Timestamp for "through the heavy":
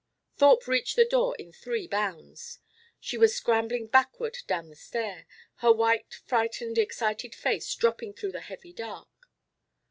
8.15-8.73